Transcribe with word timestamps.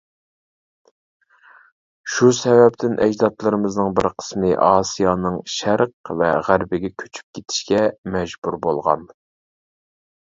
شۇ 2.13 2.29
سەۋەبتىن، 2.37 2.95
ئەجدادلىرىمىزنىڭ 3.05 3.93
بىر 3.99 4.09
قىسمى 4.23 4.51
ئاسىيانىڭ 4.69 5.39
شەرق 5.59 5.95
ۋە 6.23 6.33
غەربىگە 6.49 6.93
كۆچۈپ 7.03 7.39
كېتىشكە 7.41 7.83
مەجبۇر 8.17 8.61
بولغان. 8.67 9.09